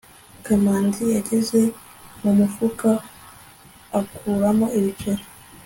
[0.45, 1.61] kamanzi yageze
[2.21, 2.89] mu mufuka
[3.99, 5.23] akuramo ibiceri